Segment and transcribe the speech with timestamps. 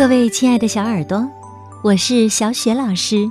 [0.00, 1.28] 各位亲爱的小耳朵，
[1.82, 3.30] 我是小雪老师。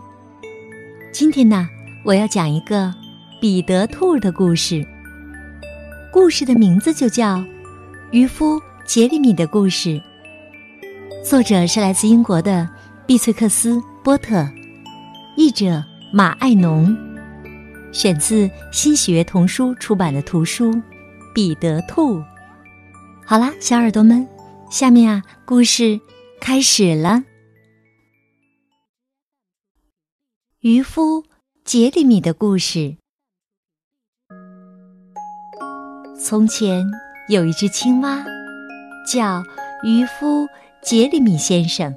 [1.11, 1.67] 今天呢，
[2.05, 2.93] 我要讲一个
[3.41, 4.85] 彼得兔的故事。
[6.13, 7.37] 故事的名字就叫
[8.11, 9.89] 《渔夫杰里米的故事》。
[11.27, 12.69] 作者是来自英国的
[13.07, 14.47] 碧翠克斯·波特，
[15.35, 15.83] 译者
[16.13, 16.95] 马爱农，
[17.91, 20.71] 选自新学童书出版的图书
[21.33, 22.19] 《彼得兔》。
[23.25, 24.27] 好啦，小耳朵们，
[24.69, 25.99] 下面啊，故事。
[26.39, 27.23] 开始了。
[30.61, 31.23] 渔夫
[31.63, 32.95] 杰里米的故事。
[36.19, 36.85] 从前
[37.29, 38.25] 有一只青蛙，
[39.05, 39.43] 叫
[39.83, 40.47] 渔夫
[40.81, 41.95] 杰里米先生。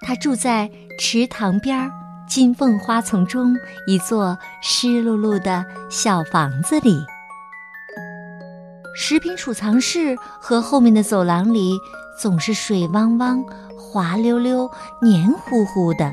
[0.00, 1.90] 他住在池塘边
[2.28, 3.54] 金凤花丛中
[3.86, 6.98] 一座湿漉漉的小房子里。
[8.96, 11.78] 食品储藏室和后面的走廊里。
[12.18, 13.44] 总是水汪汪、
[13.76, 16.12] 滑溜溜、黏糊糊的。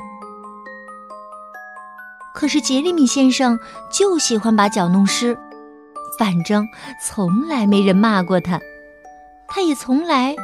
[2.33, 3.57] 可是杰里米先生
[3.91, 5.37] 就喜欢把脚弄湿，
[6.17, 6.67] 反正
[7.01, 8.59] 从来没人骂过他，
[9.47, 10.35] 他也从来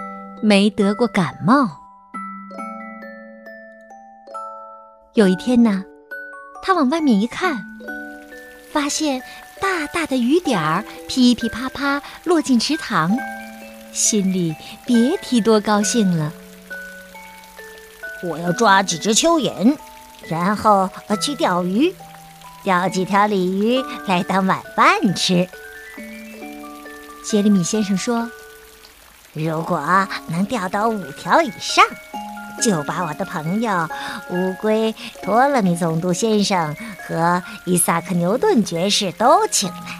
[0.41, 1.67] 没得过感冒。
[5.15, 5.83] 有一天呢，
[6.61, 7.57] 他往外面一看，
[8.71, 9.21] 发现
[9.59, 13.11] 大大的雨点儿噼噼啪啪落进池塘。
[13.93, 16.31] 心里别提多高兴了。
[18.23, 19.77] 我要抓几只蚯蚓，
[20.27, 20.89] 然后
[21.21, 21.93] 去钓鱼，
[22.63, 25.47] 钓几条鲤鱼来当晚饭吃。
[27.23, 28.29] 杰里米先生说
[29.33, 29.79] ：“如果
[30.27, 31.85] 能钓到五条以上，
[32.61, 33.87] 就把我的朋友
[34.31, 34.93] 乌龟
[35.23, 36.75] 托勒米总督先生
[37.07, 39.98] 和伊萨克牛顿爵士都请来。”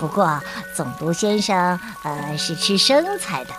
[0.00, 0.40] 不过，
[0.74, 3.50] 总督先生，呃，是吃生菜的。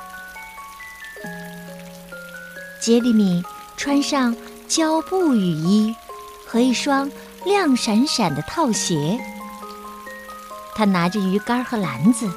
[2.80, 3.44] 杰里米
[3.78, 4.36] 穿上
[4.68, 5.96] 胶布雨衣
[6.48, 7.08] 和一双
[7.46, 9.20] 亮闪闪的套鞋，
[10.74, 12.28] 他拿着鱼竿和篮子，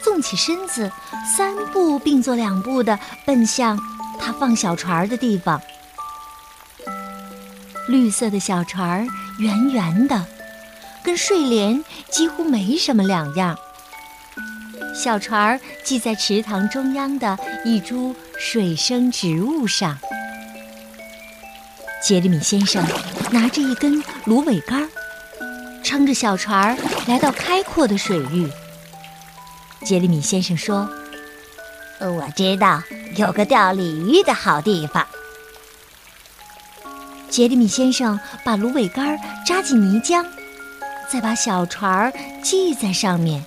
[0.00, 0.88] 纵起身子，
[1.36, 2.96] 三步并作两步的
[3.26, 3.76] 奔向
[4.20, 5.60] 他放小船的地方。
[7.88, 9.04] 绿色的小船，
[9.38, 10.24] 圆圆的。
[11.02, 13.58] 跟睡莲几乎没什么两样。
[14.94, 19.96] 小船儿系在池塘中央的一株水生植物上。
[22.02, 22.84] 杰里米先生
[23.30, 24.88] 拿着一根芦苇杆，
[25.82, 28.50] 撑着小船儿来到开阔的水域。
[29.84, 30.90] 杰里米先生说
[32.00, 32.82] ：“我知道
[33.16, 35.06] 有个钓鲤鱼的好地方。”
[37.30, 39.16] 杰里米先生把芦苇杆
[39.46, 40.26] 扎进泥浆。
[41.10, 42.12] 再把小船儿
[42.42, 43.44] 系在上面，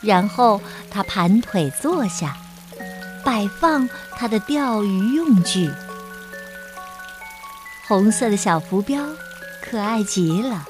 [0.00, 2.36] 然后他盘腿坐下，
[3.24, 5.68] 摆放他的钓鱼用具。
[7.88, 9.04] 红色的小浮标，
[9.60, 10.64] 可爱极了。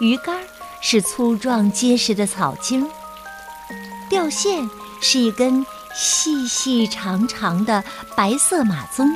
[0.00, 0.42] 鱼竿
[0.80, 2.86] 是粗壮结实的草茎，
[4.08, 4.68] 钓线
[5.02, 7.84] 是一根细细长长的
[8.16, 9.06] 白色马鬃。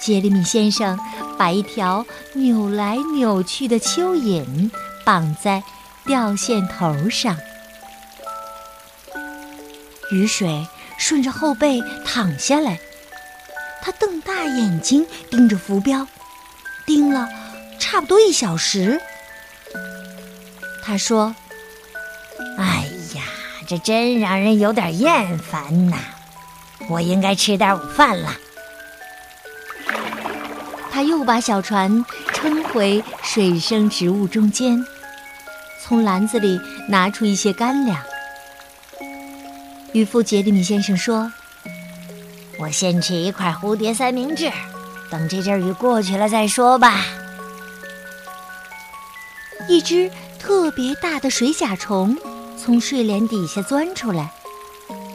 [0.00, 0.98] 杰里米先生。
[1.38, 4.70] 把一条扭来扭去的蚯蚓
[5.04, 5.62] 绑在
[6.04, 7.36] 吊线头上，
[10.10, 10.66] 雨水
[10.98, 12.80] 顺着后背淌下来。
[13.80, 16.06] 他瞪大眼睛盯着浮标，
[16.84, 17.28] 盯了
[17.78, 19.00] 差不多一小时。
[20.84, 21.36] 他说
[22.58, 23.22] ：“哎呀，
[23.68, 25.96] 这真让人有点厌烦呐！
[26.88, 28.36] 我应该吃点午饭了。”
[30.98, 32.04] 他又把小船
[32.34, 34.84] 撑回水生植物中间，
[35.80, 37.96] 从篮子里拿出一些干粮。
[39.92, 41.32] 渔夫杰里米先生说
[42.58, 44.50] ：“我先吃一块蝴蝶三明治，
[45.08, 47.06] 等这阵雨过去了再说吧。”
[49.70, 52.18] 一只特别大的水甲虫
[52.56, 54.32] 从睡莲底下钻出来，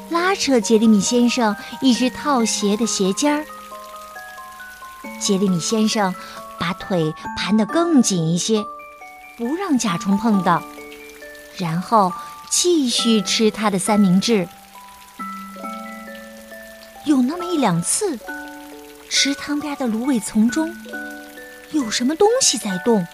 [0.10, 3.44] 拉扯杰里米先生一只套鞋的鞋尖儿。
[5.20, 6.14] 杰里米先生
[6.60, 8.64] 把腿盘得更紧一些，
[9.38, 10.64] 不让甲虫碰到，
[11.58, 12.12] 然后
[12.50, 14.48] 继续吃他的三明治。
[17.06, 18.18] 有那么一两次，
[19.10, 20.74] 池塘边的芦苇丛中
[21.72, 23.06] 有什么东西在动，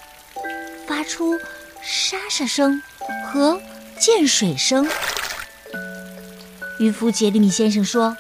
[0.88, 1.40] 发出
[1.82, 2.82] 沙沙声
[3.26, 3.60] 和
[4.00, 4.88] 溅水声。
[6.80, 8.16] 渔夫杰里米先生说：“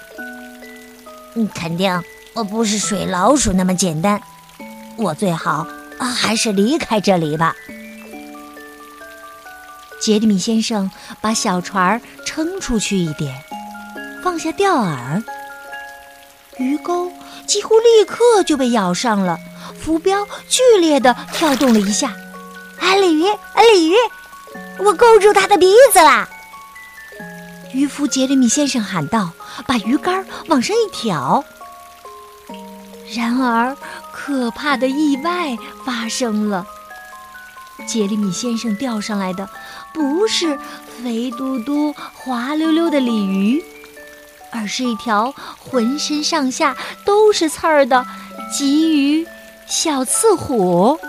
[1.35, 2.01] 嗯，肯定。”
[2.33, 4.21] 我不是水老鼠那么简单，
[4.97, 5.67] 我最好
[5.99, 7.55] 还是离开这里吧。
[9.99, 10.89] 杰里米先生
[11.19, 13.43] 把小船撑出去一点，
[14.23, 15.21] 放下钓饵，
[16.57, 17.11] 鱼钩
[17.45, 19.37] 几乎立刻就被咬上了，
[19.77, 22.13] 浮标剧烈的跳动了一下。
[22.79, 23.95] 啊，鲤鱼，啊，鲤鱼，
[24.79, 26.29] 我勾住它的鼻子了！
[27.73, 29.31] 渔夫杰里米先生喊道，
[29.67, 31.43] 把鱼竿往上一挑。
[33.15, 33.75] 然而，
[34.11, 36.65] 可怕的意外发生了。
[37.87, 39.49] 杰里米先生钓上来的
[39.93, 40.57] 不是
[41.01, 43.63] 肥嘟嘟、滑溜溜的鲤鱼，
[44.51, 46.75] 而是一条浑身上下
[47.05, 48.05] 都是刺儿的
[48.53, 49.25] 鲫鱼
[49.65, 50.99] 小刺虎。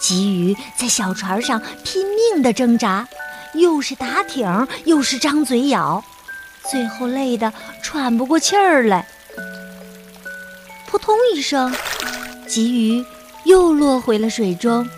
[0.00, 3.08] 鲫鱼在小船上拼命地挣扎，
[3.54, 6.04] 又是打挺，又是张嘴咬，
[6.70, 7.50] 最后累得
[7.82, 9.06] 喘不过气儿来。
[10.94, 11.74] 扑通一声，
[12.46, 13.04] 鲫鱼
[13.42, 14.88] 又落回了水中。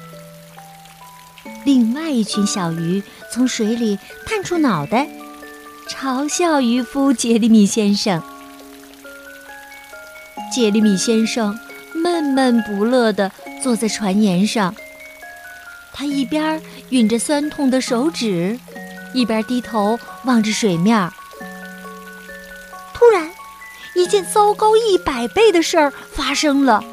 [1.64, 3.02] 另外一群小鱼
[3.32, 5.08] 从水里探出脑袋，
[5.88, 8.22] 嘲笑渔夫杰里米先生。
[10.52, 11.58] 杰里米先生
[11.94, 13.32] 闷闷不乐地
[13.62, 14.74] 坐在船沿上，
[15.94, 16.60] 他一边
[16.90, 18.60] 吮着酸痛的手指，
[19.14, 20.94] 一边低头望着水面。
[20.98, 21.25] 突然。
[23.96, 26.84] 一件糟糕一百倍的事儿发生了。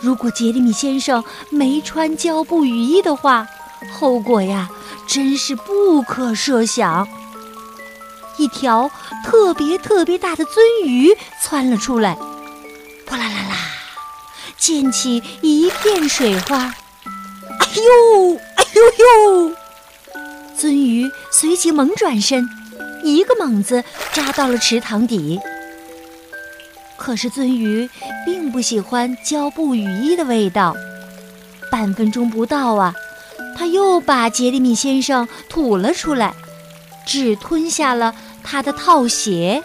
[0.00, 3.46] 如果杰里米先生没穿胶布雨衣的话，
[3.92, 4.70] 后果呀，
[5.06, 7.06] 真是不可设想。
[8.38, 8.90] 一条
[9.24, 12.14] 特别特别大的鳟鱼窜了出来，
[13.06, 13.56] 哗啦啦啦，
[14.56, 16.56] 溅起一片水花。
[16.56, 19.52] 哎呦，哎呦呦！
[20.56, 22.48] 鳟鱼随即猛转身，
[23.02, 23.82] 一个猛子
[24.12, 25.38] 扎到了池塘底。
[27.04, 27.90] 可是鳟鱼
[28.24, 30.72] 并不喜欢胶布雨衣的味道，
[31.68, 32.94] 半分钟不到啊，
[33.58, 36.32] 他又把杰里米先生吐了出来，
[37.04, 38.14] 只吞下了
[38.44, 39.60] 他的套鞋。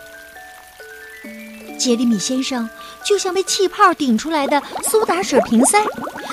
[1.77, 2.67] 杰里米先生
[3.05, 5.77] 就像被气泡顶出来的苏打水瓶塞，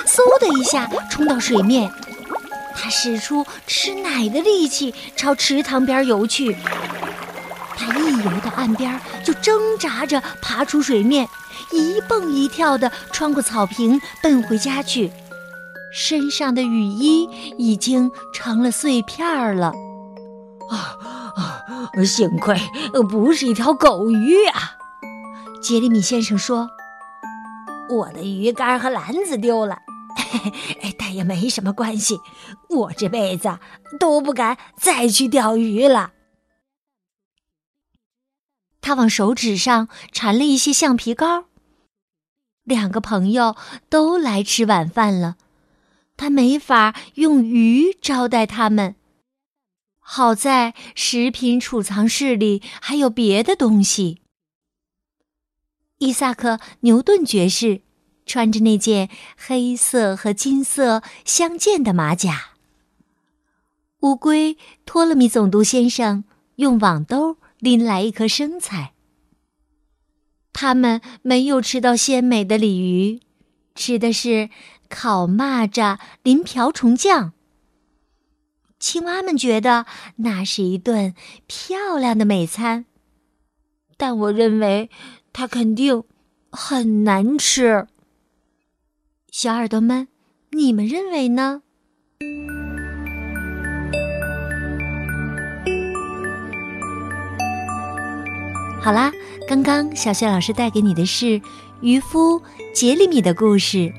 [0.07, 1.87] 嗖的一下冲到水面，
[2.75, 6.57] 他使出吃奶的力气朝池塘边游去。
[7.77, 8.31] 他一游
[8.65, 11.29] 岸边，就挣扎着爬出水面，
[11.71, 15.11] 一蹦一跳地穿过草坪，奔回家去。
[15.93, 17.29] 身上的雨衣
[17.59, 19.71] 已经成了碎片了。
[20.69, 20.97] 啊
[21.35, 22.03] 啊！
[22.03, 22.59] 幸亏
[23.07, 24.71] 不是一条狗鱼啊！
[25.61, 26.67] 杰里米先生说
[27.89, 29.77] ：“我的鱼竿和篮子丢了，
[30.97, 32.19] 但也没什么关系。
[32.69, 33.59] 我这辈子
[33.99, 36.13] 都不敢再去钓鱼了。”
[38.85, 41.45] 他往手指上缠了一些橡皮膏。
[42.63, 43.55] 两个朋友
[43.89, 45.37] 都来吃晚饭了，
[46.15, 48.95] 他没法用鱼招待他们。
[49.97, 54.21] 好在食品储藏室里还有别的东西。
[55.97, 57.81] 伊萨克·牛顿爵士
[58.27, 62.51] 穿着那件黑色和金色相间的马甲。
[64.01, 66.23] 乌龟托勒密总督先生
[66.57, 67.37] 用网兜。
[67.65, 68.93] 拎来一颗生菜。
[70.53, 73.19] 他们没有吃到鲜美的鲤鱼，
[73.73, 74.51] 吃的是
[74.87, 77.33] 烤蚂蚱淋瓢虫酱。
[78.79, 81.15] 青蛙们觉得那是一顿
[81.47, 82.85] 漂亮的美餐，
[83.97, 84.91] 但我认为
[85.33, 86.03] 它肯定
[86.51, 87.87] 很难吃。
[89.31, 90.07] 小耳朵们，
[90.51, 91.63] 你们认为呢？
[98.85, 99.11] 好啦，
[99.47, 101.41] 刚刚小雪老师带给你的是
[101.81, 102.39] 渔夫
[102.71, 103.91] 杰里米的故事，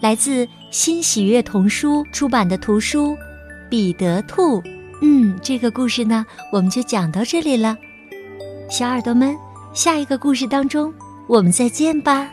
[0.00, 3.08] 来自新喜悦童书出版的图书
[3.68, 4.62] 《彼得兔》。
[5.02, 7.76] 嗯，这个故事呢，我们就讲到这里了。
[8.70, 9.36] 小耳朵们，
[9.74, 10.94] 下一个故事当中，
[11.26, 12.30] 我们再见吧。